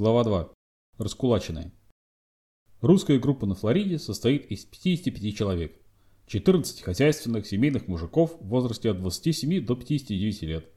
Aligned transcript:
Глава 0.00 0.22
2. 0.22 0.50
Раскулаченные. 0.98 1.72
Русская 2.80 3.18
группа 3.18 3.46
на 3.46 3.56
Флориде 3.56 3.98
состоит 3.98 4.46
из 4.46 4.64
55 4.64 5.36
человек. 5.36 5.76
14 6.28 6.82
хозяйственных 6.82 7.48
семейных 7.48 7.88
мужиков 7.88 8.36
в 8.38 8.46
возрасте 8.46 8.92
от 8.92 9.00
27 9.00 9.66
до 9.66 9.74
59 9.74 10.42
лет. 10.42 10.70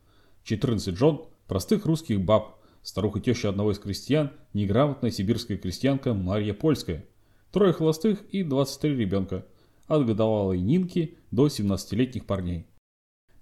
14 0.43 0.97
жен, 0.97 1.21
простых 1.45 1.85
русских 1.85 2.19
баб, 2.19 2.63
старуха-теща 2.81 3.49
одного 3.49 3.73
из 3.73 3.77
крестьян, 3.77 4.31
неграмотная 4.53 5.11
сибирская 5.11 5.59
крестьянка 5.59 6.15
Марья 6.15 6.55
Польская. 6.55 7.05
Трое 7.51 7.73
холостых 7.73 8.23
и 8.31 8.41
23 8.41 8.95
ребенка, 8.95 9.45
от 9.85 10.03
годовалой 10.07 10.59
Нинки 10.59 11.19
до 11.29 11.45
17-летних 11.45 12.25
парней. 12.25 12.65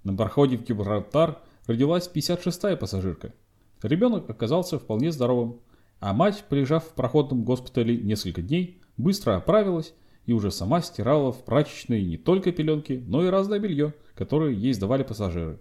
На 0.03 0.13
пароходе 0.13 0.57
в 0.57 0.63
Гибралтар 0.65 1.41
родилась 1.67 2.11
56-я 2.13 2.75
пассажирка. 2.75 3.33
Ребенок 3.81 4.29
оказался 4.29 4.77
вполне 4.77 5.09
здоровым, 5.13 5.61
а 5.99 6.13
мать, 6.13 6.45
прижав 6.49 6.85
в 6.85 6.93
проходном 6.93 7.43
госпитале 7.43 7.97
несколько 7.97 8.41
дней, 8.41 8.81
быстро 8.97 9.35
оправилась 9.35 9.93
и 10.25 10.33
уже 10.33 10.51
сама 10.51 10.81
стирала 10.81 11.31
в 11.31 11.43
прачечной 11.43 12.03
не 12.03 12.17
только 12.17 12.51
пеленки, 12.51 13.03
но 13.07 13.23
и 13.23 13.29
разное 13.29 13.59
белье, 13.59 13.93
которое 14.15 14.53
ей 14.53 14.73
сдавали 14.73 15.03
пассажиры. 15.03 15.59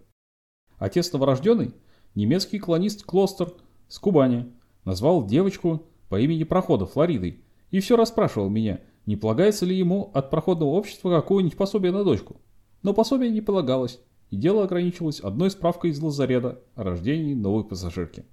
Отец 0.77 1.12
новорожденный, 1.12 1.74
немецкий 2.15 2.59
колонист 2.59 3.05
Клостер 3.05 3.52
с 3.88 3.98
Кубани, 3.98 4.52
назвал 4.84 5.27
девочку 5.27 5.87
по 6.09 6.20
имени 6.20 6.45
прохода 6.45 6.87
Флоридой 6.87 7.43
и 7.70 7.80
все 7.80 7.96
расспрашивал 7.96 8.48
меня, 8.48 8.80
не 9.07 9.16
полагается 9.16 9.66
ли 9.66 9.77
ему 9.77 10.10
от 10.15 10.30
проходного 10.30 10.70
общества 10.70 11.15
какое-нибудь 11.15 11.57
пособие 11.57 11.93
на 11.93 12.05
дочку. 12.05 12.41
Но 12.82 12.95
пособие 12.95 13.30
не 13.30 13.41
полагалось, 13.41 14.01
и 14.30 14.37
дело 14.37 14.65
ограничилось 14.65 15.20
одной 15.20 15.51
справкой 15.51 15.91
из 15.91 16.01
лазарета 16.01 16.62
о 16.74 16.84
рождении 16.84 17.34
новой 17.34 17.65
пассажирки. 17.65 18.24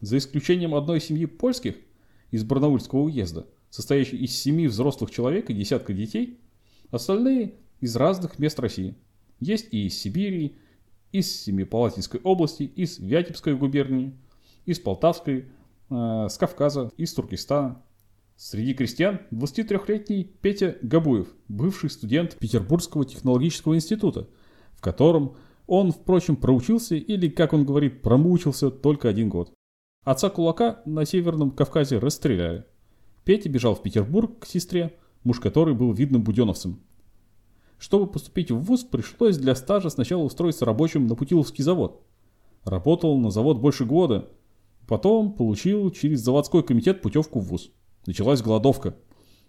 За 0.00 0.18
исключением 0.18 0.74
одной 0.74 1.00
семьи 1.00 1.26
польских 1.26 1.76
из 2.30 2.44
Барнаульского 2.44 3.00
уезда, 3.00 3.46
состоящей 3.70 4.16
из 4.16 4.38
семи 4.38 4.66
взрослых 4.68 5.10
человек 5.10 5.50
и 5.50 5.54
десятка 5.54 5.92
детей, 5.92 6.38
остальные 6.90 7.54
из 7.80 7.96
разных 7.96 8.38
мест 8.38 8.58
России. 8.60 8.94
Есть 9.40 9.68
и 9.72 9.86
из 9.86 9.98
Сибири, 9.98 10.56
из 11.12 11.42
Семипалатинской 11.42 12.20
области, 12.22 12.62
из 12.62 12.98
Вятебской 12.98 13.56
губернии, 13.56 14.14
из 14.66 14.78
Полтавской, 14.78 15.46
э, 15.90 16.26
с 16.28 16.36
Кавказа, 16.36 16.92
из 16.96 17.12
Туркестана. 17.14 17.82
Среди 18.36 18.74
крестьян 18.74 19.20
23-летний 19.32 20.30
Петя 20.40 20.76
Габуев, 20.82 21.26
бывший 21.48 21.90
студент 21.90 22.36
Петербургского 22.36 23.04
технологического 23.04 23.74
института, 23.74 24.28
в 24.74 24.80
котором 24.80 25.34
он, 25.66 25.90
впрочем, 25.90 26.36
проучился 26.36 26.94
или, 26.94 27.28
как 27.28 27.52
он 27.52 27.64
говорит, 27.64 28.00
промучился 28.00 28.70
только 28.70 29.08
один 29.08 29.28
год. 29.28 29.52
Отца 30.08 30.30
кулака 30.30 30.80
на 30.86 31.04
Северном 31.04 31.50
Кавказе 31.50 31.98
расстреляли. 31.98 32.64
Петя 33.24 33.50
бежал 33.50 33.74
в 33.74 33.82
Петербург 33.82 34.38
к 34.38 34.46
сестре, 34.46 34.96
муж 35.22 35.38
которой 35.38 35.74
был 35.74 35.92
видным 35.92 36.22
буденовцем. 36.22 36.80
Чтобы 37.76 38.06
поступить 38.06 38.50
в 38.50 38.58
ВУЗ, 38.58 38.84
пришлось 38.84 39.36
для 39.36 39.54
стажа 39.54 39.90
сначала 39.90 40.22
устроиться 40.22 40.64
рабочим 40.64 41.06
на 41.06 41.14
Путиловский 41.14 41.62
завод. 41.62 42.02
Работал 42.64 43.18
на 43.18 43.30
завод 43.30 43.58
больше 43.58 43.84
года, 43.84 44.30
потом 44.86 45.34
получил 45.34 45.90
через 45.90 46.20
заводской 46.20 46.62
комитет 46.62 47.02
путевку 47.02 47.40
в 47.40 47.44
ВУЗ. 47.44 47.70
Началась 48.06 48.40
голодовка. 48.40 48.96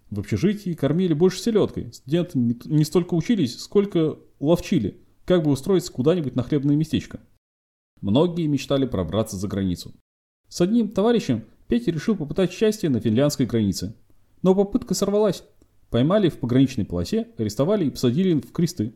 В 0.10 0.20
общежитии 0.20 0.74
кормили 0.74 1.14
больше 1.14 1.40
селедкой. 1.40 1.94
Студенты 1.94 2.38
не 2.38 2.84
столько 2.84 3.14
учились, 3.14 3.58
сколько 3.62 4.18
ловчили– 4.42 5.00
как 5.26 5.44
бы 5.44 5.52
устроиться 5.52 5.94
куда-нибудь 5.94 6.36
на 6.36 6.44
хлебное 6.44 6.76
местечко. 6.76 7.22
Многие 8.02 8.48
мечтали 8.48 8.86
пробраться 8.86 9.38
за 9.38 9.48
границу. 9.48 9.94
С 10.50 10.62
одним 10.62 10.90
товарищем 10.90 11.46
Петя 11.68 11.92
решил 11.92 12.16
попытать 12.16 12.52
счастье 12.52 12.90
на 12.90 13.00
финляндской 13.00 13.46
границе. 13.46 13.96
Но 14.42 14.56
попытка 14.56 14.96
сорвалась. 14.96 15.44
Поймали 15.92 16.30
в 16.30 16.40
пограничной 16.40 16.86
полосе, 16.86 17.30
арестовали 17.38 17.86
и 17.86 17.90
посадили 17.90 18.34
в 18.34 18.52
кресты. 18.52 18.96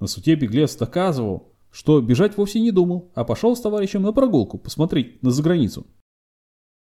На 0.00 0.08
суде 0.08 0.34
беглец 0.34 0.76
доказывал, 0.76 1.52
что 1.70 2.00
бежать 2.00 2.36
вовсе 2.36 2.60
не 2.60 2.72
думал, 2.72 3.12
а 3.14 3.24
пошел 3.24 3.54
с 3.54 3.60
товарищем 3.60 4.02
на 4.02 4.12
прогулку 4.12 4.58
посмотреть 4.58 5.22
на 5.22 5.30
заграницу. 5.30 5.86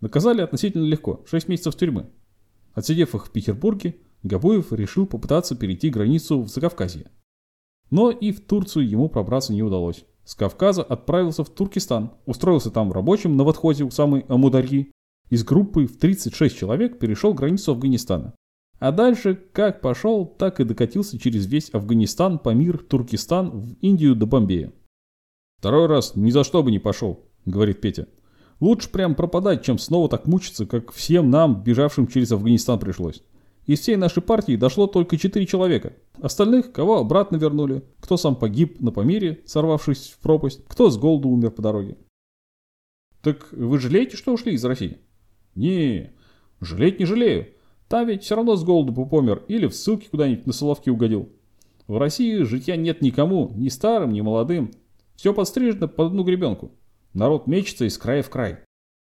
Наказали 0.01 0.41
относительно 0.41 0.85
легко, 0.85 1.23
6 1.27 1.47
месяцев 1.47 1.75
тюрьмы. 1.75 2.09
Отсидев 2.73 3.13
их 3.15 3.27
в 3.27 3.31
Петербурге, 3.31 3.97
Габуев 4.23 4.73
решил 4.73 5.05
попытаться 5.05 5.55
перейти 5.55 5.89
границу 5.89 6.41
в 6.41 6.49
Закавказье. 6.49 7.11
Но 7.91 8.09
и 8.09 8.31
в 8.31 8.41
Турцию 8.41 8.89
ему 8.89 9.09
пробраться 9.09 9.53
не 9.53 9.61
удалось. 9.61 10.05
С 10.25 10.33
Кавказа 10.33 10.81
отправился 10.81 11.43
в 11.43 11.49
Туркестан, 11.49 12.11
устроился 12.25 12.71
там 12.71 12.91
рабочим 12.91 13.37
на 13.37 13.45
подходе 13.45 13.83
у 13.83 13.91
самой 13.91 14.25
Амударьи. 14.27 14.91
Из 15.29 15.43
группы 15.43 15.85
в 15.85 15.97
36 15.97 16.57
человек 16.57 16.97
перешел 16.99 17.33
границу 17.33 17.71
Афганистана. 17.71 18.33
А 18.79 18.91
дальше 18.91 19.35
как 19.35 19.81
пошел, 19.81 20.25
так 20.25 20.59
и 20.59 20.63
докатился 20.63 21.19
через 21.19 21.45
весь 21.45 21.69
Афганистан, 21.73 22.39
Памир, 22.39 22.79
Туркестан, 22.79 23.51
в 23.51 23.73
Индию 23.81 24.15
до 24.15 24.25
Бомбея. 24.25 24.73
«Второй 25.59 25.85
раз 25.85 26.15
ни 26.15 26.31
за 26.31 26.43
что 26.43 26.63
бы 26.63 26.71
не 26.71 26.79
пошел»,— 26.79 27.29
говорит 27.45 27.79
Петя. 27.79 28.07
«Лучше 28.59 28.89
прям 28.89 29.15
пропадать, 29.15 29.63
чем 29.63 29.77
снова 29.77 30.09
так 30.09 30.27
мучиться, 30.27 30.65
как 30.65 30.91
всем 30.91 31.29
нам, 31.29 31.63
бежавшим 31.63 32.07
через 32.07 32.31
Афганистан, 32.31 32.79
пришлось. 32.79 33.23
Из 33.65 33.79
всей 33.79 33.95
нашей 33.95 34.21
партии 34.21 34.55
дошло 34.55 34.85
только 34.85 35.17
4 35.17 35.45
человека. 35.45 35.93
Остальных, 36.21 36.71
кого 36.71 36.99
обратно 36.99 37.37
вернули, 37.37 37.83
кто 37.99 38.15
сам 38.15 38.35
погиб 38.35 38.79
на 38.79 38.91
Памире, 38.91 39.41
сорвавшись 39.45 40.09
в 40.09 40.19
пропасть, 40.19 40.63
кто 40.67 40.89
с 40.89 40.97
голоду 40.97 41.29
умер 41.29 41.51
по 41.51 41.61
дороге. 41.61 41.97
Так 43.21 43.51
вы 43.51 43.79
жалеете, 43.79 44.17
что 44.17 44.33
ушли 44.33 44.53
из 44.53 44.63
России? 44.63 44.99
Не, 45.55 46.13
жалеть 46.61 46.99
не 46.99 47.05
жалею. 47.05 47.47
Там 47.87 48.07
ведь 48.07 48.23
все 48.23 48.35
равно 48.35 48.55
с 48.55 48.63
голоду 48.63 48.93
помер 49.05 49.43
или 49.47 49.65
в 49.65 49.75
ссылке 49.75 50.09
куда-нибудь 50.09 50.45
на 50.45 50.53
Соловки 50.53 50.89
угодил. 50.89 51.29
В 51.87 51.97
России 51.97 52.43
житья 52.43 52.75
нет 52.75 53.01
никому, 53.01 53.51
ни 53.55 53.69
старым, 53.69 54.13
ни 54.13 54.21
молодым. 54.21 54.71
Все 55.15 55.33
подстрижено 55.33 55.87
под 55.87 56.07
одну 56.07 56.23
гребенку. 56.23 56.71
Народ 57.13 57.47
мечется 57.47 57.85
из 57.85 57.97
края 57.97 58.21
в 58.21 58.29
край. 58.29 58.59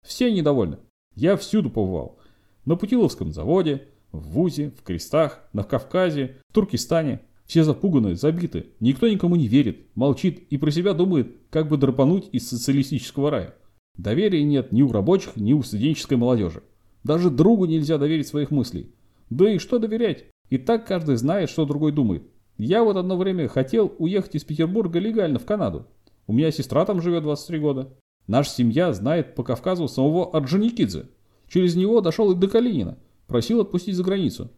Все 0.06 0.32
недовольны. 0.32 0.78
Я 1.14 1.36
всюду 1.36 1.70
побывал. 1.70 2.18
На 2.64 2.76
Путиловском 2.76 3.32
заводе, 3.32 3.88
в 4.12 4.20
ВУЗе, 4.28 4.72
в 4.78 4.82
Крестах, 4.82 5.40
на 5.52 5.64
Кавказе, 5.64 6.36
в 6.48 6.54
Туркестане. 6.54 7.20
Все 7.46 7.64
запуганы, 7.64 8.14
забиты. 8.14 8.66
Никто 8.80 9.08
никому 9.08 9.36
не 9.36 9.48
верит, 9.48 9.86
молчит 9.94 10.46
и 10.50 10.56
про 10.56 10.70
себя 10.70 10.94
думает, 10.94 11.36
как 11.50 11.68
бы 11.68 11.76
драпануть 11.76 12.28
из 12.32 12.48
социалистического 12.48 13.30
рая. 13.30 13.54
Доверия 13.96 14.42
нет 14.44 14.72
ни 14.72 14.82
у 14.82 14.90
рабочих, 14.90 15.36
ни 15.36 15.52
у 15.52 15.62
студенческой 15.62 16.16
молодежи. 16.16 16.62
Даже 17.04 17.30
другу 17.30 17.66
нельзя 17.66 17.98
доверить 17.98 18.28
своих 18.28 18.50
мыслей. 18.50 18.94
Да 19.28 19.50
и 19.50 19.58
что 19.58 19.78
доверять? 19.78 20.26
И 20.50 20.58
так 20.58 20.86
каждый 20.86 21.16
знает, 21.16 21.50
что 21.50 21.66
другой 21.66 21.92
думает. 21.92 22.22
Я 22.58 22.84
вот 22.84 22.96
одно 22.96 23.16
время 23.16 23.48
хотел 23.48 23.92
уехать 23.98 24.36
из 24.36 24.44
Петербурга 24.44 24.98
легально 24.98 25.38
в 25.38 25.44
Канаду. 25.44 25.86
У 26.26 26.32
меня 26.32 26.50
сестра 26.52 26.84
там 26.84 27.02
живет 27.02 27.22
23 27.22 27.58
года. 27.58 27.92
Наша 28.26 28.50
семья 28.50 28.92
знает 28.92 29.34
по 29.34 29.42
Кавказу 29.42 29.88
самого 29.88 30.30
Орджоникидзе. 30.30 31.06
Через 31.48 31.74
него 31.74 32.00
дошел 32.00 32.30
и 32.32 32.36
до 32.36 32.48
Калинина. 32.48 32.98
Просил 33.32 33.62
отпустить 33.62 33.96
за 33.96 34.04
границу. 34.04 34.50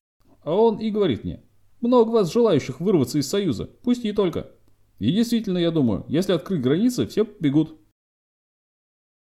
А 0.43 0.53
он 0.53 0.79
и 0.79 0.91
говорит 0.91 1.23
мне, 1.23 1.45
много 1.81 2.11
вас 2.11 2.33
желающих 2.33 2.81
вырваться 2.81 3.19
из 3.19 3.29
Союза, 3.29 3.71
пусть 3.85 4.05
и 4.05 4.13
только. 4.13 4.51
И 4.99 5.13
действительно, 5.13 5.59
я 5.59 5.71
думаю, 5.71 6.05
если 6.09 6.33
открыть 6.33 6.61
границы, 6.61 7.07
все 7.07 7.25
бегут. 7.39 7.79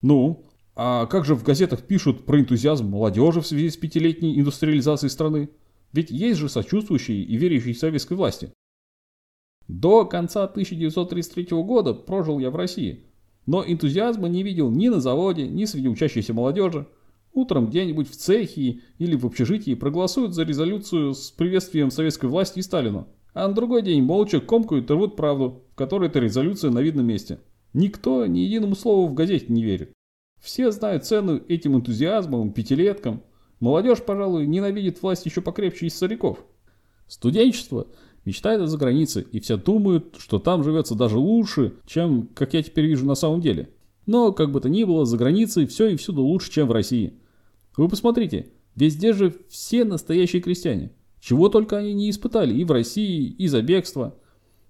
Ну, 0.02 0.50
а 0.75 1.06
как 1.06 1.24
же 1.24 1.34
в 1.34 1.44
газетах 1.44 1.84
пишут 1.84 2.25
про 2.25 2.41
энтузиазм 2.41 2.88
молодежи 2.88 3.40
в 3.40 3.47
связи 3.47 3.69
с 3.69 3.78
пятилетней 3.78 4.38
индустриализацией 4.38 5.09
страны? 5.09 5.50
Ведь 5.94 6.12
есть 6.12 6.40
же 6.40 6.50
сочувствующие 6.50 7.24
и 7.24 7.38
верящие 7.38 7.74
советской 7.74 8.18
власти. 8.18 8.52
До 9.69 10.03
конца 10.03 10.44
1933 10.44 11.47
года 11.63 11.94
прожил 11.94 12.40
я 12.40 12.52
в 12.52 12.57
России, 12.57 13.06
но 13.46 13.63
энтузиазма 13.66 14.28
не 14.28 14.44
видел 14.44 14.69
ни 14.69 14.90
на 14.90 15.00
заводе, 15.00 15.47
ни 15.47 15.63
среди 15.63 15.88
учащейся 15.88 16.34
молодежи. 16.34 16.86
Утром 17.38 17.68
где-нибудь 17.68 18.10
в 18.10 18.16
цехе 18.16 18.80
или 18.98 19.16
в 19.16 19.24
общежитии 19.24 19.75
проголосуют 19.75 20.34
за 20.34 20.42
резолюцию 20.42 21.13
с 21.13 21.30
приветствием 21.30 21.92
советской 21.92 22.25
власти 22.25 22.57
и 22.57 22.62
Сталину, 22.63 23.10
а 23.36 23.48
на 23.48 23.54
другой 23.54 23.84
день 23.84 24.01
молча 24.01 24.39
комкают 24.39 24.89
и 24.89 24.94
рвут 24.94 25.16
правду, 25.16 25.62
в 25.72 25.75
которой 25.75 26.10
эта 26.10 26.18
резолюция 26.18 26.72
на 26.72 26.80
видном 26.80 27.06
месте. 27.06 27.38
Никто 27.74 28.25
ни 28.25 28.39
единому 28.39 28.74
слову 28.74 29.06
в 29.06 29.13
газете 29.13 29.45
не 29.50 29.63
верит. 29.63 29.92
Все 30.42 30.72
знают 30.72 31.06
цену 31.06 31.39
этим 31.48 31.75
энтузиазмом, 31.75 32.54
пятилеткам. 32.54 33.22
Молодежь, 33.60 34.01
пожалуй, 34.04 34.48
ненавидит 34.48 35.04
власть 35.04 35.28
еще 35.28 35.42
покрепче 35.42 35.86
из 35.86 35.95
стариков. 35.95 36.44
Студенчество 37.06 37.86
мечтает 38.25 38.62
о 38.62 38.66
загранице, 38.66 39.28
и 39.31 39.39
все 39.42 39.57
думают, 39.57 40.16
что 40.18 40.39
там 40.39 40.63
живется 40.63 40.95
даже 40.95 41.19
лучше, 41.19 41.75
чем, 41.86 42.30
как 42.34 42.56
я 42.56 42.63
теперь 42.63 42.88
вижу 42.88 43.06
на 43.06 43.13
самом 43.13 43.42
деле. 43.42 43.69
Но, 44.07 44.31
как 44.31 44.51
бы 44.51 44.60
то 44.60 44.69
ни 44.69 44.84
было, 44.86 45.06
за 45.06 45.18
границей 45.18 45.68
все 45.68 45.89
и 45.89 45.98
всюду 45.98 46.24
лучше, 46.24 46.51
чем 46.51 46.68
в 46.68 46.72
России. 46.72 47.13
Вы 47.77 47.88
посмотрите, 47.88 48.47
везде 48.75 49.13
же 49.13 49.33
все 49.50 49.85
настоящие 49.85 50.41
крестьяне. 50.41 50.91
Чего 51.19 51.50
только 51.50 51.77
они 51.77 51.94
не 51.94 52.09
испытали 52.09 52.53
и 52.53 52.63
в 52.63 52.71
России, 52.71 53.27
и 53.27 53.47
за 53.47 53.62
бегство. 53.62 54.15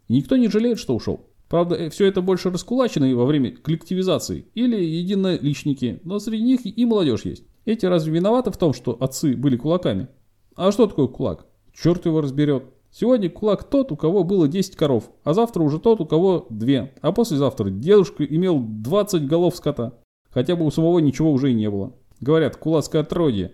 Никто 0.09 0.35
не 0.35 0.49
жалеет, 0.49 0.77
что 0.77 0.95
ушел. 0.95 1.25
Правда, 1.49 1.75
э, 1.75 1.89
все 1.89 2.05
это 2.05 2.21
больше 2.21 2.49
раскулаченные 2.49 3.15
во 3.15 3.25
время 3.25 3.55
коллективизации 3.55 4.45
или 4.53 4.75
единоличники, 4.75 6.01
но 6.03 6.19
среди 6.19 6.43
них 6.43 6.59
и 6.65 6.85
молодежь 6.85 7.23
есть. 7.23 7.43
Эти 7.65 7.85
разве 7.85 8.13
виноваты 8.13 8.51
в 8.51 8.57
том, 8.57 8.73
что 8.73 8.97
отцы 8.99 9.35
были 9.35 9.55
кулаками? 9.55 10.09
А 10.55 10.71
что 10.71 10.87
такое 10.87 11.07
кулак? 11.07 11.45
Черт 11.73 12.05
его 12.05 12.21
разберет. 12.21 12.65
Сегодня 12.91 13.29
кулак 13.29 13.69
тот, 13.69 13.91
у 13.91 13.95
кого 13.95 14.23
было 14.23 14.47
10 14.47 14.75
коров, 14.75 15.11
а 15.23 15.33
завтра 15.33 15.61
уже 15.61 15.79
тот, 15.79 16.01
у 16.01 16.05
кого 16.05 16.47
2, 16.49 16.89
а 17.01 17.11
послезавтра 17.11 17.69
дедушка 17.69 18.25
имел 18.25 18.59
20 18.59 19.27
голов 19.27 19.55
скота. 19.55 19.99
Хотя 20.29 20.55
бы 20.55 20.65
у 20.65 20.71
самого 20.71 20.99
ничего 20.99 21.31
уже 21.31 21.51
и 21.51 21.55
не 21.55 21.69
было. 21.69 21.93
Говорят, 22.19 22.57
кулацкое 22.57 23.01
отродье. 23.01 23.53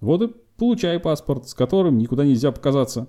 Вот 0.00 0.22
и 0.22 0.34
получай 0.56 0.98
паспорт, 0.98 1.48
с 1.48 1.54
которым 1.54 1.98
никуда 1.98 2.24
нельзя 2.24 2.52
показаться. 2.52 3.08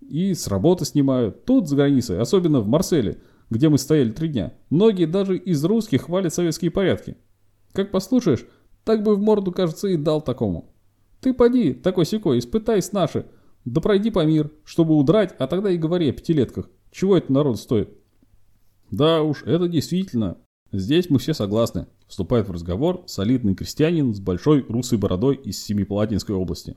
И 0.00 0.34
с 0.34 0.48
работы 0.48 0.84
снимают. 0.84 1.44
Тут, 1.44 1.68
за 1.68 1.76
границей, 1.76 2.20
особенно 2.20 2.60
в 2.60 2.66
Марселе, 2.66 3.20
где 3.50 3.68
мы 3.68 3.78
стояли 3.78 4.10
три 4.10 4.28
дня. 4.28 4.54
Многие 4.70 5.06
даже 5.06 5.36
из 5.36 5.64
русских 5.64 6.02
хвалят 6.02 6.34
советские 6.34 6.70
порядки. 6.70 7.16
Как 7.72 7.90
послушаешь, 7.90 8.46
так 8.84 9.02
бы 9.02 9.14
в 9.14 9.20
морду, 9.20 9.52
кажется, 9.52 9.88
и 9.88 9.96
дал 9.96 10.22
такому. 10.22 10.72
Ты 11.20 11.34
поди, 11.34 11.74
такой 11.74 12.06
секой, 12.06 12.38
испытай 12.38 12.80
с 12.80 12.92
наши, 12.92 13.26
да 13.64 13.80
пройди 13.80 14.10
по 14.10 14.24
мир, 14.24 14.50
чтобы 14.64 14.96
удрать, 14.96 15.34
а 15.38 15.46
тогда 15.46 15.70
и 15.70 15.76
говори 15.76 16.08
о 16.08 16.12
пятилетках. 16.12 16.70
Чего 16.90 17.16
это 17.16 17.32
народ 17.32 17.58
стоит? 17.58 17.90
Да 18.90 19.22
уж, 19.22 19.42
это 19.44 19.68
действительно. 19.68 20.38
Здесь 20.72 21.10
мы 21.10 21.18
все 21.18 21.34
согласны. 21.34 21.86
Вступает 22.10 22.48
в 22.48 22.50
разговор 22.50 23.04
солидный 23.06 23.54
крестьянин 23.54 24.12
с 24.12 24.18
большой 24.18 24.62
русой 24.62 24.98
бородой 24.98 25.36
из 25.36 25.62
Семипалатинской 25.62 26.34
области. 26.34 26.76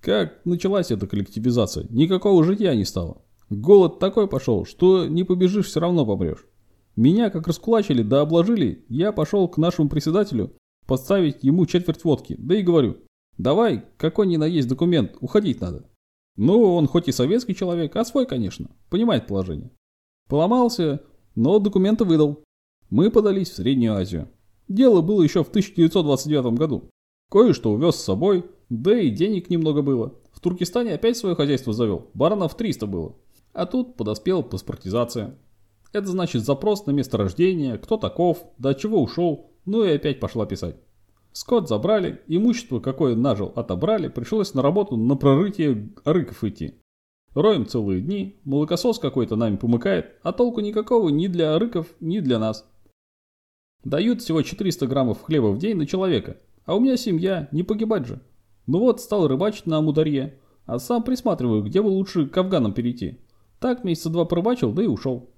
Как 0.00 0.40
началась 0.46 0.90
эта 0.90 1.06
коллективизация, 1.06 1.86
никакого 1.90 2.42
житья 2.42 2.74
не 2.74 2.86
стало. 2.86 3.22
Голод 3.50 3.98
такой 3.98 4.26
пошел, 4.26 4.64
что 4.64 5.06
не 5.06 5.24
побежишь, 5.24 5.66
все 5.66 5.80
равно 5.80 6.06
помрешь. 6.06 6.46
Меня 6.96 7.28
как 7.28 7.46
раскулачили 7.46 8.02
да 8.02 8.22
обложили, 8.22 8.86
я 8.88 9.12
пошел 9.12 9.46
к 9.46 9.58
нашему 9.58 9.90
председателю 9.90 10.56
подставить 10.86 11.44
ему 11.44 11.66
четверть 11.66 12.02
водки, 12.04 12.34
да 12.38 12.56
и 12.56 12.62
говорю, 12.62 12.96
давай, 13.36 13.84
какой 13.98 14.26
ни 14.26 14.38
на 14.38 14.44
есть 14.46 14.68
документ, 14.68 15.18
уходить 15.20 15.60
надо. 15.60 15.86
Ну, 16.36 16.62
он 16.62 16.86
хоть 16.86 17.08
и 17.08 17.12
советский 17.12 17.54
человек, 17.54 17.94
а 17.94 18.06
свой, 18.06 18.24
конечно, 18.24 18.70
понимает 18.88 19.26
положение. 19.26 19.70
Поломался, 20.30 21.02
но 21.34 21.58
документы 21.58 22.04
выдал. 22.04 22.43
Мы 22.94 23.10
подались 23.10 23.50
в 23.50 23.56
Среднюю 23.56 23.96
Азию. 23.96 24.28
Дело 24.68 25.00
было 25.00 25.20
еще 25.24 25.42
в 25.42 25.48
1929 25.48 26.56
году. 26.56 26.90
Кое-что 27.28 27.72
увез 27.72 27.96
с 27.96 28.04
собой, 28.04 28.44
да 28.68 28.96
и 28.96 29.10
денег 29.10 29.50
немного 29.50 29.82
было. 29.82 30.14
В 30.32 30.38
Туркестане 30.38 30.94
опять 30.94 31.16
свое 31.16 31.34
хозяйство 31.34 31.72
завел, 31.72 32.12
баранов 32.14 32.56
300 32.56 32.86
было. 32.86 33.16
А 33.52 33.66
тут 33.66 33.96
подоспела 33.96 34.42
паспортизация. 34.42 35.36
Это 35.92 36.06
значит 36.06 36.44
запрос 36.44 36.86
на 36.86 36.92
место 36.92 37.16
рождения, 37.16 37.78
кто 37.78 37.96
таков, 37.96 38.46
до 38.58 38.74
чего 38.74 39.02
ушел, 39.02 39.50
ну 39.64 39.82
и 39.82 39.90
опять 39.90 40.20
пошла 40.20 40.46
писать. 40.46 40.76
Скот 41.32 41.68
забрали, 41.68 42.22
имущество, 42.28 42.78
какое 42.78 43.16
нажил, 43.16 43.52
отобрали, 43.56 44.06
пришлось 44.06 44.54
на 44.54 44.62
работу 44.62 44.96
на 44.96 45.16
прорытие 45.16 45.92
рыков 46.04 46.44
идти. 46.44 46.74
Роем 47.34 47.66
целые 47.66 48.00
дни, 48.00 48.38
молокосос 48.44 49.00
какой-то 49.00 49.34
нами 49.34 49.56
помыкает, 49.56 50.12
а 50.22 50.32
толку 50.32 50.60
никакого 50.60 51.08
ни 51.08 51.26
для 51.26 51.58
рыков, 51.58 51.88
ни 51.98 52.20
для 52.20 52.38
нас. 52.38 52.64
Дают 53.84 54.22
всего 54.22 54.42
400 54.42 54.86
граммов 54.86 55.22
хлеба 55.22 55.48
в 55.48 55.58
день 55.58 55.76
на 55.76 55.86
человека, 55.86 56.38
а 56.64 56.74
у 56.74 56.80
меня 56.80 56.96
семья, 56.96 57.48
не 57.52 57.62
погибать 57.62 58.06
же. 58.06 58.22
Ну 58.66 58.80
вот, 58.80 59.00
стал 59.00 59.28
рыбачить 59.28 59.66
на 59.66 59.78
Амударье, 59.78 60.38
а 60.64 60.78
сам 60.78 61.02
присматриваю, 61.02 61.62
где 61.62 61.82
бы 61.82 61.88
лучше 61.88 62.26
к 62.26 62.36
афганам 62.36 62.72
перейти. 62.72 63.20
Так 63.60 63.84
месяца 63.84 64.08
два 64.08 64.24
порыбачил, 64.24 64.72
да 64.72 64.82
и 64.82 64.86
ушел. 64.86 65.30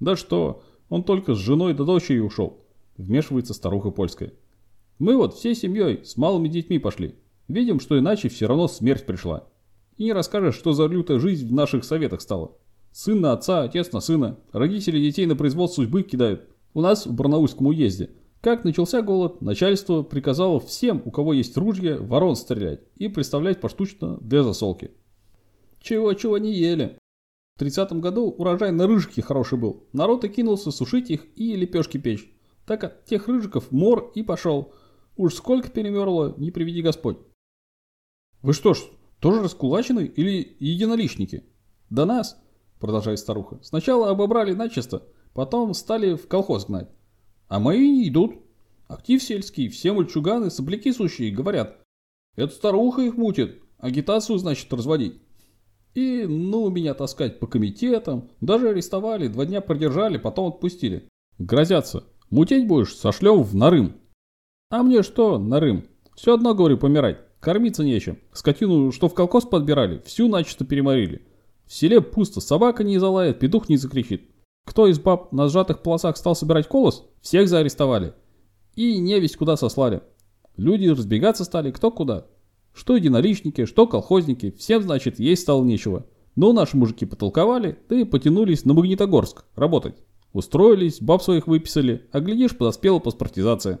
Да 0.00 0.16
что, 0.16 0.62
он 0.90 1.02
только 1.02 1.34
с 1.34 1.38
женой 1.38 1.74
да 1.74 1.84
дочерью 1.84 2.26
ушел. 2.26 2.64
Вмешивается 2.98 3.54
старуха 3.54 3.90
польская. 3.90 4.34
Мы 4.98 5.16
вот 5.16 5.34
всей 5.34 5.54
семьей 5.54 6.04
с 6.04 6.16
малыми 6.16 6.48
детьми 6.48 6.78
пошли. 6.78 7.14
Видим, 7.46 7.80
что 7.80 7.98
иначе 7.98 8.28
все 8.28 8.46
равно 8.46 8.68
смерть 8.68 9.06
пришла. 9.06 9.48
И 9.96 10.04
не 10.04 10.12
расскажешь, 10.12 10.56
что 10.56 10.72
за 10.72 10.86
лютая 10.86 11.18
жизнь 11.18 11.48
в 11.48 11.52
наших 11.52 11.84
советах 11.84 12.20
стала. 12.20 12.56
Сын 12.92 13.20
на 13.20 13.32
отца, 13.32 13.62
отец 13.62 13.92
на 13.92 14.00
сына. 14.00 14.38
Родители 14.52 15.00
детей 15.00 15.26
на 15.26 15.36
произвол 15.36 15.68
судьбы 15.68 16.02
кидают. 16.02 16.48
У 16.78 16.80
нас 16.80 17.06
в 17.06 17.12
Барнаульском 17.12 17.66
уезде. 17.66 18.10
Как 18.40 18.62
начался 18.62 19.02
голод, 19.02 19.42
начальство 19.42 20.04
приказало 20.04 20.60
всем, 20.60 21.02
у 21.04 21.10
кого 21.10 21.32
есть 21.32 21.56
ружья, 21.56 21.98
ворон 21.98 22.36
стрелять 22.36 22.82
и 22.94 23.08
представлять 23.08 23.60
поштучно 23.60 24.16
для 24.18 24.44
засолки. 24.44 24.92
Чего-чего 25.80 26.38
не 26.38 26.54
ели. 26.54 26.96
В 27.56 27.58
30 27.58 27.94
году 27.94 28.30
урожай 28.30 28.70
на 28.70 28.86
рыжики 28.86 29.20
хороший 29.20 29.58
был. 29.58 29.88
Народ 29.92 30.22
и 30.22 30.28
кинулся 30.28 30.70
сушить 30.70 31.10
их 31.10 31.26
и 31.34 31.56
лепешки 31.56 31.98
печь. 31.98 32.32
Так 32.64 32.84
от 32.84 33.04
тех 33.06 33.26
рыжиков 33.26 33.72
мор 33.72 34.12
и 34.14 34.22
пошел. 34.22 34.72
Уж 35.16 35.34
сколько 35.34 35.72
перемерло, 35.72 36.36
не 36.36 36.52
приведи 36.52 36.80
Господь. 36.80 37.18
Вы 38.40 38.52
что 38.52 38.74
ж, 38.74 38.84
тоже 39.18 39.42
раскулачены 39.42 40.04
или 40.04 40.56
единоличники? 40.60 41.42
До 41.90 42.04
нас, 42.04 42.40
продолжает 42.78 43.18
старуха, 43.18 43.58
сначала 43.62 44.10
обобрали 44.10 44.52
начисто, 44.52 45.02
потом 45.38 45.72
стали 45.72 46.14
в 46.14 46.26
колхоз 46.26 46.66
гнать. 46.66 46.88
А 47.46 47.60
мои 47.60 47.88
не 47.88 48.08
идут. 48.08 48.38
Актив 48.88 49.22
сельский, 49.22 49.68
все 49.68 49.92
мальчуганы, 49.92 50.50
сопляки 50.50 50.92
сущие, 50.92 51.30
говорят. 51.30 51.78
Это 52.34 52.52
старуха 52.52 53.02
их 53.02 53.16
мутит, 53.16 53.62
агитацию, 53.78 54.38
значит, 54.38 54.72
разводить. 54.72 55.20
И, 55.94 56.24
ну, 56.26 56.70
меня 56.70 56.92
таскать 56.92 57.38
по 57.38 57.46
комитетам. 57.46 58.30
Даже 58.40 58.70
арестовали, 58.70 59.28
два 59.28 59.46
дня 59.46 59.60
продержали, 59.60 60.18
потом 60.18 60.48
отпустили. 60.48 61.08
Грозятся. 61.38 62.02
Мутить 62.30 62.66
будешь, 62.66 62.96
сошлем 62.96 63.44
в 63.44 63.54
Нарым. 63.54 63.94
А 64.70 64.82
мне 64.82 65.04
что, 65.04 65.38
Нарым? 65.38 65.84
Все 66.16 66.34
одно, 66.34 66.52
говорю, 66.52 66.78
помирать. 66.78 67.20
Кормиться 67.38 67.84
нечем. 67.84 68.18
Скотину, 68.32 68.90
что 68.90 69.08
в 69.08 69.14
колхоз 69.14 69.44
подбирали, 69.44 70.02
всю 70.04 70.26
начисто 70.26 70.64
переморили. 70.64 71.22
В 71.64 71.72
селе 71.72 72.00
пусто, 72.00 72.40
собака 72.40 72.82
не 72.82 72.98
залает, 72.98 73.38
петух 73.38 73.68
не 73.68 73.76
закричит. 73.76 74.28
Кто 74.64 74.86
из 74.86 74.98
баб 74.98 75.32
на 75.32 75.48
сжатых 75.48 75.82
полосах 75.82 76.16
стал 76.16 76.36
собирать 76.36 76.68
колос, 76.68 77.06
всех 77.20 77.48
заарестовали. 77.48 78.14
И 78.74 78.98
невесть 78.98 79.36
куда 79.36 79.56
сослали. 79.56 80.02
Люди 80.56 80.88
разбегаться 80.88 81.44
стали 81.44 81.70
кто 81.70 81.90
куда. 81.90 82.26
Что 82.72 82.96
единоличники, 82.96 83.64
что 83.64 83.86
колхозники, 83.86 84.50
всем, 84.52 84.82
значит, 84.82 85.18
есть 85.18 85.42
стало 85.42 85.64
нечего. 85.64 86.06
Но 86.36 86.52
наши 86.52 86.76
мужики 86.76 87.06
потолковали, 87.06 87.78
да 87.88 87.96
и 87.96 88.04
потянулись 88.04 88.64
на 88.64 88.74
Магнитогорск 88.74 89.44
работать. 89.56 89.96
Устроились, 90.32 91.00
баб 91.00 91.22
своих 91.22 91.46
выписали, 91.46 92.06
а 92.12 92.20
глядишь, 92.20 92.56
подоспела 92.56 93.00
паспортизация. 93.00 93.80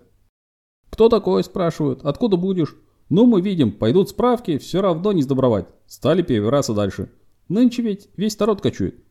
Кто 0.90 1.08
такой, 1.08 1.44
спрашивают, 1.44 2.04
откуда 2.04 2.36
будешь? 2.36 2.74
Ну, 3.08 3.26
мы 3.26 3.40
видим, 3.40 3.72
пойдут 3.72 4.08
справки, 4.08 4.58
все 4.58 4.82
равно 4.82 5.12
не 5.12 5.22
сдобровать. 5.22 5.68
Стали 5.86 6.22
перебираться 6.22 6.74
дальше. 6.74 7.10
Нынче 7.48 7.82
ведь 7.82 8.08
весь 8.16 8.38
народ 8.38 8.60
кочует. 8.60 9.02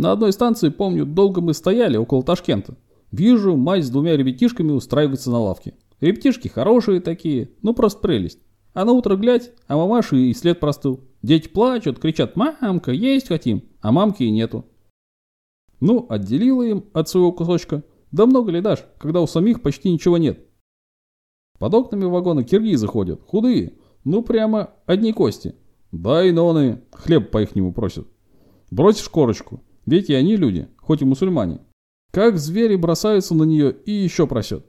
На 0.00 0.12
одной 0.12 0.32
станции, 0.32 0.70
помню, 0.70 1.04
долго 1.04 1.42
мы 1.42 1.52
стояли 1.52 1.98
около 1.98 2.22
Ташкента. 2.22 2.74
Вижу, 3.12 3.54
мать 3.54 3.84
с 3.84 3.90
двумя 3.90 4.16
ребятишками 4.16 4.72
устраивается 4.72 5.30
на 5.30 5.40
лавке. 5.40 5.74
Ребятишки 6.00 6.48
хорошие 6.48 7.02
такие, 7.02 7.50
ну 7.60 7.74
просто 7.74 8.00
прелесть. 8.00 8.38
А 8.72 8.86
на 8.86 8.92
утро 8.92 9.16
глядь, 9.16 9.52
а 9.66 9.76
мамаши 9.76 10.16
и 10.16 10.32
след 10.32 10.58
простыл. 10.58 11.00
Дети 11.20 11.48
плачут, 11.48 11.98
кричат 11.98 12.34
«Мамка, 12.34 12.92
есть 12.92 13.28
хотим!» 13.28 13.62
А 13.82 13.92
мамки 13.92 14.22
и 14.22 14.30
нету. 14.30 14.64
Ну, 15.80 16.06
отделила 16.08 16.62
им 16.62 16.86
от 16.94 17.10
своего 17.10 17.32
кусочка. 17.32 17.82
Да 18.10 18.24
много 18.24 18.52
ли 18.52 18.62
дашь, 18.62 18.86
когда 18.96 19.20
у 19.20 19.26
самих 19.26 19.60
почти 19.60 19.90
ничего 19.90 20.16
нет? 20.16 20.40
Под 21.58 21.74
окнами 21.74 22.06
вагона 22.06 22.42
киргизы 22.42 22.86
ходят, 22.86 23.20
худые. 23.26 23.74
Ну, 24.04 24.22
прямо 24.22 24.70
одни 24.86 25.12
кости. 25.12 25.56
Да 25.92 26.24
и 26.24 26.32
ноны, 26.32 26.80
хлеб 26.90 27.30
по-ихнему 27.30 27.74
просят. 27.74 28.06
Бросишь 28.70 29.10
корочку, 29.10 29.60
ведь 29.86 30.10
и 30.10 30.14
они 30.14 30.36
люди, 30.36 30.68
хоть 30.78 31.02
и 31.02 31.04
мусульмане. 31.04 31.60
Как 32.12 32.38
звери 32.38 32.76
бросаются 32.76 33.34
на 33.34 33.44
нее 33.44 33.72
и 33.72 33.92
еще 33.92 34.26
просят. 34.26 34.66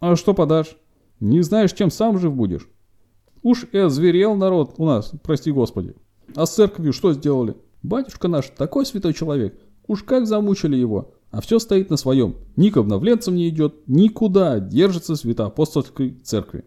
А 0.00 0.16
что 0.16 0.34
подашь? 0.34 0.76
Не 1.20 1.42
знаешь, 1.42 1.72
чем 1.72 1.90
сам 1.90 2.18
жив 2.18 2.34
будешь. 2.34 2.68
Уж 3.42 3.66
и 3.72 3.78
озверел 3.78 4.34
народ 4.34 4.74
у 4.78 4.84
нас, 4.84 5.12
прости 5.22 5.50
господи. 5.50 5.94
А 6.34 6.46
с 6.46 6.54
церковью 6.54 6.92
что 6.92 7.12
сделали? 7.12 7.56
Батюшка 7.82 8.28
наш 8.28 8.48
такой 8.50 8.84
святой 8.84 9.14
человек. 9.14 9.58
Уж 9.86 10.02
как 10.02 10.26
замучили 10.26 10.76
его. 10.76 11.14
А 11.30 11.40
все 11.40 11.58
стоит 11.58 11.90
на 11.90 11.96
своем. 11.96 12.36
Ни 12.56 12.70
к 12.70 12.76
обновленцам 12.76 13.34
не 13.34 13.48
идет, 13.48 13.74
никуда 13.86 14.60
держится 14.60 15.16
святоапостольской 15.16 16.18
церкви. 16.22 16.64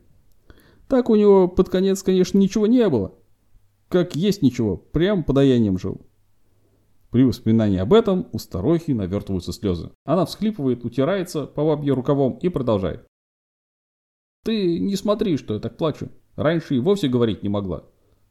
Так 0.88 1.10
у 1.10 1.16
него 1.16 1.48
под 1.48 1.70
конец, 1.70 2.04
конечно, 2.04 2.38
ничего 2.38 2.68
не 2.68 2.88
было. 2.90 3.13
Как 3.88 4.16
есть 4.16 4.42
ничего, 4.42 4.78
прям 4.78 5.24
подаянием 5.24 5.78
жил. 5.78 6.01
При 7.12 7.24
воспоминании 7.24 7.77
об 7.77 7.94
этом 7.94 8.27
у 8.32 8.39
старухи 8.39 8.91
навертываются 8.91 9.51
слезы. 9.51 9.91
Она 10.06 10.25
всхлипывает, 10.25 10.86
утирается 10.86 11.46
по 11.46 11.65
бабье 11.65 11.94
рукавом 11.94 12.38
и 12.38 12.48
продолжает. 12.48 13.06
Ты 14.44 14.80
не 14.80 14.96
смотри, 14.96 15.38
что 15.38 15.53
я 15.53 15.60
так 15.60 15.77
плачу. 15.77 16.10
Раньше 16.36 16.75
и 16.75 16.80
вовсе 16.80 17.10
говорить 17.10 17.44
не 17.44 17.50
могла. 17.50 17.84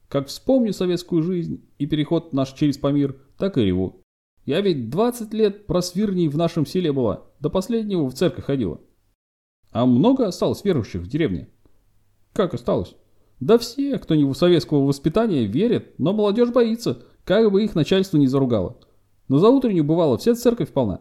Как 0.09 0.27
вспомню 0.27 0.73
советскую 0.73 1.23
жизнь 1.23 1.69
и 1.79 1.87
переход 1.87 2.33
наш 2.33 2.53
через 2.55 2.79
Памир, 2.79 3.21
так 3.39 3.59
и 3.59 3.65
реву. 3.65 4.03
Я 4.45 4.63
ведь 4.63 4.91
20 4.91 5.33
лет 5.35 5.67
просвирней 5.67 6.29
в 6.29 6.37
нашем 6.37 6.65
селе 6.65 6.93
была, 6.93 7.27
до 7.39 7.51
последнего 7.51 8.09
в 8.09 8.15
церковь 8.15 8.47
ходила. 8.47 8.81
А 9.71 9.87
много 9.87 10.27
осталось 10.27 10.65
верующих 10.65 11.03
в 11.03 11.07
деревне? 11.07 11.49
Как 12.33 12.55
осталось? 12.55 12.97
Да 13.39 13.59
все, 13.59 13.99
кто 13.99 14.15
не 14.15 14.25
в 14.25 14.35
советского 14.35 14.85
воспитания, 14.85 15.47
верят, 15.47 15.99
но 15.99 16.13
молодежь 16.13 16.51
боится, 16.51 17.05
как 17.25 17.51
бы 17.51 17.65
их 17.65 17.75
начальство 17.75 18.17
не 18.17 18.27
заругало. 18.27 18.79
Но 19.29 19.39
за 19.39 19.49
утреннюю 19.49 19.85
бывало 19.85 20.19
вся 20.19 20.35
церковь 20.35 20.71
полна. 20.71 21.01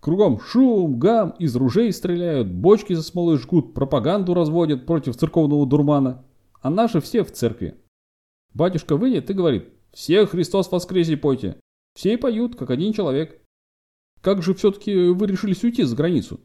Кругом 0.00 0.40
шум, 0.40 0.98
гам, 0.98 1.30
из 1.38 1.56
ружей 1.56 1.92
стреляют, 1.92 2.48
бочки 2.48 2.92
за 2.92 3.02
смолой 3.02 3.36
жгут, 3.36 3.74
пропаганду 3.74 4.34
разводят 4.34 4.86
против 4.86 5.16
церковного 5.16 5.66
дурмана. 5.66 6.24
А 6.60 6.70
наши 6.70 7.00
все 7.00 7.24
в 7.24 7.32
церкви. 7.32 7.76
Батюшка 8.54 8.96
выйдет 8.96 9.30
и 9.30 9.34
говорит, 9.34 9.68
все 9.92 10.26
Христос 10.26 10.70
воскресе 10.70 11.16
пойте. 11.16 11.56
Все 11.94 12.14
и 12.14 12.16
поют, 12.16 12.56
как 12.56 12.70
один 12.70 12.92
человек. 12.92 13.40
Как 14.20 14.42
же 14.42 14.54
все-таки 14.54 14.94
вы 15.08 15.26
решились 15.26 15.62
уйти 15.64 15.82
за 15.82 15.96
границу? 15.96 16.40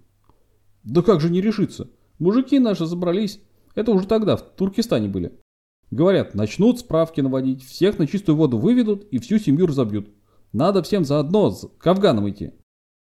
Да 0.83 1.01
как 1.01 1.21
же 1.21 1.29
не 1.29 1.41
решиться? 1.41 1.89
Мужики 2.19 2.59
наши 2.59 2.85
забрались. 2.85 3.39
Это 3.75 3.91
уже 3.91 4.07
тогда, 4.07 4.35
в 4.35 4.41
Туркестане 4.41 5.09
были. 5.09 5.39
Говорят, 5.93 6.33
начнут 6.33 6.79
справки 6.79 7.21
наводить, 7.21 7.63
всех 7.63 7.99
на 7.99 8.07
чистую 8.07 8.35
воду 8.35 8.57
выведут 8.57 9.03
и 9.11 9.19
всю 9.19 9.37
семью 9.37 9.67
разобьют. 9.67 10.09
Надо 10.51 10.81
всем 10.81 11.05
заодно 11.05 11.51
к 11.51 11.85
Афганам 11.85 12.27
идти. 12.27 12.53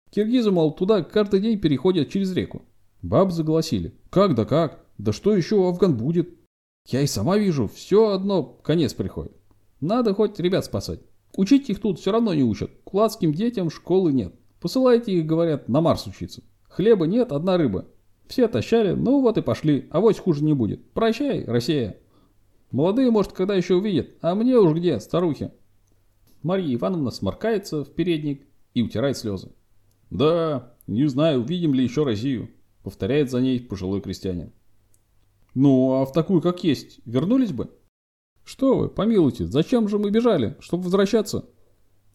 Киргизы, 0.10 0.50
мол, 0.50 0.74
туда 0.74 1.04
каждый 1.04 1.40
день 1.40 1.60
переходят 1.60 2.10
через 2.10 2.34
реку. 2.34 2.64
Бабы 3.04 3.32
заголосили. 3.32 3.94
Как 4.10 4.34
да 4.34 4.44
как? 4.44 4.84
Да 4.98 5.14
что 5.14 5.36
еще 5.36 5.58
у 5.58 5.68
Афган 5.68 5.98
будет? 5.98 6.34
Я 6.88 7.02
и 7.02 7.06
сама 7.06 7.38
вижу, 7.38 7.68
все 7.68 8.10
одно 8.10 8.42
конец 8.44 8.96
приходит. 8.96 9.34
Надо 9.82 10.16
хоть 10.16 10.40
ребят 10.40 10.66
спасать. 10.66 11.02
Учить 11.38 11.70
их 11.70 11.80
тут 11.80 12.00
все 12.00 12.12
равно 12.12 12.34
не 12.34 12.42
учат. 12.42 12.72
Кулацким 12.86 13.36
детям 13.36 13.70
школы 13.70 14.14
нет. 14.14 14.34
Посылайте 14.60 15.12
их, 15.12 15.28
говорят, 15.28 15.70
на 15.70 15.82
Марс 15.82 16.08
учиться. 16.08 16.42
Хлеба 16.68 17.06
нет, 17.06 17.32
одна 17.34 17.56
рыба. 17.58 17.86
Все 18.28 18.48
тащали, 18.48 18.94
ну 18.94 19.22
вот 19.22 19.38
и 19.38 19.44
пошли, 19.44 19.88
а 19.92 20.00
вось 20.00 20.18
хуже 20.18 20.44
не 20.44 20.54
будет. 20.54 20.92
Прощай, 20.94 21.46
Россия. 21.46 21.98
Молодые, 22.72 23.10
может, 23.10 23.32
когда 23.34 23.56
еще 23.56 23.76
увидят, 23.76 24.16
а 24.22 24.36
мне 24.36 24.58
уж 24.58 24.74
где, 24.74 25.00
старухи. 25.00 25.52
Марья 26.44 26.74
Ивановна 26.76 27.12
сморкается 27.12 27.84
в 27.84 27.90
передник 27.90 28.48
и 28.74 28.82
утирает 28.82 29.18
слезы. 29.18 29.52
Да, 30.10 30.76
не 30.88 31.08
знаю, 31.08 31.42
увидим 31.42 31.74
ли 31.74 31.84
еще 31.84 32.04
Россию, 32.04 32.50
повторяет 32.84 33.30
за 33.30 33.42
ней 33.42 33.60
пожилой 33.60 34.02
крестьянин. 34.02 34.52
Ну, 35.56 35.94
а 36.02 36.06
в 36.06 36.12
такую, 36.12 36.42
как 36.42 36.64
есть, 36.64 37.00
вернулись 37.06 37.52
бы? 37.52 37.72
Что 38.44 38.78
вы, 38.78 38.90
помилуйте, 38.90 39.46
зачем 39.46 39.88
же 39.88 40.00
мы 40.00 40.12
бежали, 40.12 40.56
чтобы 40.60 40.86
возвращаться? 40.86 41.50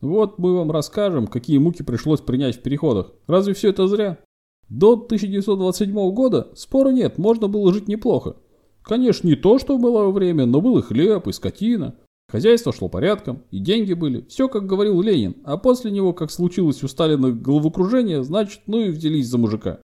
Вот 0.00 0.38
мы 0.38 0.54
вам 0.56 0.70
расскажем, 0.70 1.26
какие 1.26 1.58
муки 1.58 1.82
пришлось 1.82 2.20
принять 2.20 2.56
в 2.56 2.62
переходах. 2.62 3.12
Разве 3.26 3.54
все 3.54 3.70
это 3.70 3.86
зря? 3.88 4.18
До 4.68 4.92
1927 4.92 5.94
года 6.12 6.50
спора 6.54 6.90
нет, 6.90 7.18
можно 7.18 7.48
было 7.48 7.72
жить 7.72 7.88
неплохо. 7.88 8.36
Конечно, 8.84 9.26
не 9.26 9.34
то, 9.34 9.58
что 9.58 9.78
было 9.78 10.04
во 10.04 10.10
время, 10.10 10.44
но 10.44 10.60
был 10.60 10.78
и 10.78 10.82
хлеб, 10.82 11.26
и 11.26 11.32
скотина. 11.32 11.96
Хозяйство 12.28 12.72
шло 12.72 12.88
порядком, 12.88 13.42
и 13.50 13.58
деньги 13.58 13.94
были. 13.94 14.22
Все, 14.28 14.48
как 14.48 14.66
говорил 14.66 15.00
Ленин. 15.00 15.36
А 15.44 15.56
после 15.56 15.90
него, 15.90 16.12
как 16.12 16.30
случилось 16.30 16.82
у 16.84 16.88
Сталина 16.88 17.32
головокружение, 17.32 18.22
значит, 18.22 18.62
ну 18.66 18.80
и 18.80 18.90
взялись 18.90 19.28
за 19.28 19.38
мужика. 19.38 19.80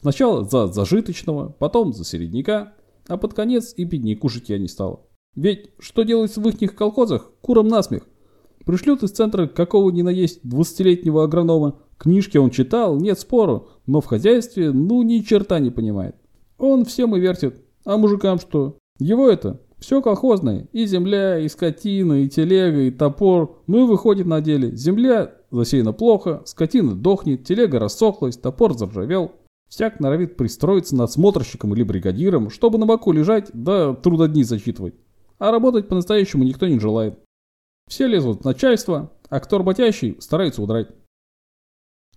Сначала 0.00 0.44
за 0.44 0.68
зажиточного, 0.68 1.48
потом 1.58 1.92
за 1.92 2.04
середняка, 2.04 2.74
а 3.08 3.16
под 3.16 3.34
конец 3.34 3.74
и 3.76 3.84
бедняку 3.84 4.28
житья 4.28 4.58
не 4.58 4.68
стало. 4.68 5.06
Ведь 5.34 5.70
что 5.78 6.02
делается 6.02 6.40
в 6.40 6.48
ихних 6.48 6.74
колхозах? 6.74 7.32
Курам 7.40 7.68
насмех. 7.68 8.06
Пришлют 8.64 9.02
из 9.02 9.10
центра 9.10 9.46
какого 9.46 9.90
ни 9.90 10.02
на 10.02 10.08
есть 10.08 10.40
двадцатилетнего 10.42 11.24
агронома. 11.24 11.80
Книжки 11.98 12.36
он 12.36 12.50
читал, 12.50 12.96
нет 12.96 13.18
спору, 13.18 13.68
но 13.86 14.00
в 14.00 14.06
хозяйстве 14.06 14.72
ну 14.72 15.02
ни 15.02 15.20
черта 15.20 15.58
не 15.60 15.70
понимает. 15.70 16.16
Он 16.58 16.84
всем 16.84 17.16
и 17.16 17.20
вертит. 17.20 17.65
А 17.86 17.96
мужикам 17.96 18.38
что? 18.38 18.78
Его 18.98 19.30
это 19.30 19.60
все 19.78 20.02
колхозное. 20.02 20.68
И 20.72 20.86
земля, 20.86 21.38
и 21.38 21.48
скотина, 21.48 22.24
и 22.24 22.28
телега, 22.28 22.80
и 22.82 22.90
топор. 22.90 23.62
Ну 23.68 23.84
и 23.84 23.88
выходит 23.88 24.26
на 24.26 24.40
деле. 24.40 24.74
Земля 24.74 25.34
засеяна 25.52 25.92
плохо, 25.92 26.42
скотина 26.44 26.94
дохнет, 26.96 27.44
телега 27.44 27.78
рассохлась, 27.78 28.36
топор 28.36 28.76
заржавел. 28.76 29.32
Всяк 29.68 30.00
норовит 30.00 30.36
пристроиться 30.36 30.96
надсмотрщиком 30.96 31.74
или 31.74 31.84
бригадиром, 31.84 32.50
чтобы 32.50 32.78
на 32.78 32.86
боку 32.86 33.12
лежать, 33.12 33.50
да 33.52 33.94
трудодни 33.94 34.42
зачитывать. 34.42 34.94
А 35.38 35.50
работать 35.52 35.88
по-настоящему 35.88 36.44
никто 36.44 36.66
не 36.66 36.80
желает. 36.80 37.18
Все 37.88 38.06
лезут 38.06 38.40
в 38.40 38.44
начальство, 38.44 39.12
а 39.28 39.38
кто 39.38 39.58
работящий 39.58 40.16
старается 40.20 40.62
удрать. 40.62 40.88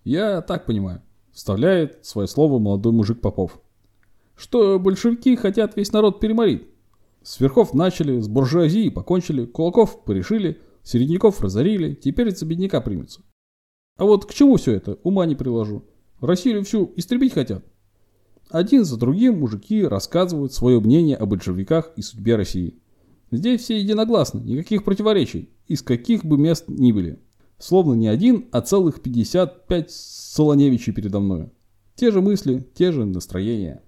Я 0.02 0.42
так 0.42 0.66
понимаю, 0.66 1.02
вставляет 1.32 2.04
свое 2.04 2.26
слово 2.26 2.58
молодой 2.58 2.92
мужик 2.92 3.20
Попов. 3.20 3.60
Что 4.40 4.78
большевики 4.78 5.36
хотят 5.36 5.76
весь 5.76 5.92
народ 5.92 6.18
переморить. 6.18 6.62
С 7.22 7.40
верхов 7.40 7.74
начали, 7.74 8.18
с 8.20 8.26
буржуазии 8.26 8.88
покончили, 8.88 9.44
кулаков 9.44 10.02
порешили, 10.02 10.58
середняков 10.82 11.42
разорили, 11.42 11.92
теперь 11.92 12.34
за 12.34 12.46
бедняка 12.46 12.80
примется. 12.80 13.20
А 13.98 14.06
вот 14.06 14.24
к 14.24 14.32
чему 14.32 14.56
все 14.56 14.72
это, 14.72 14.98
ума 15.02 15.26
не 15.26 15.34
приложу. 15.34 15.84
Россию 16.22 16.64
всю 16.64 16.90
истребить 16.96 17.34
хотят. 17.34 17.66
Один 18.48 18.86
за 18.86 18.96
другим 18.96 19.40
мужики 19.40 19.84
рассказывают 19.84 20.54
свое 20.54 20.80
мнение 20.80 21.16
о 21.16 21.26
большевиках 21.26 21.92
и 21.96 22.00
судьбе 22.00 22.36
России. 22.36 22.80
Здесь 23.30 23.60
все 23.60 23.78
единогласны, 23.78 24.38
никаких 24.38 24.84
противоречий, 24.84 25.50
из 25.66 25.82
каких 25.82 26.24
бы 26.24 26.38
мест 26.38 26.64
ни 26.66 26.92
были. 26.92 27.18
Словно 27.58 27.92
не 27.92 28.08
один, 28.08 28.48
а 28.52 28.62
целых 28.62 29.02
55 29.02 29.90
Солоневичей 29.90 30.94
передо 30.94 31.20
мной. 31.20 31.50
Те 31.94 32.10
же 32.10 32.22
мысли, 32.22 32.66
те 32.74 32.90
же 32.90 33.04
настроения. 33.04 33.82